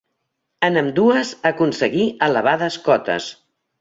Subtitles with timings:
[0.69, 3.29] En ambdues aconseguí elevades cotes.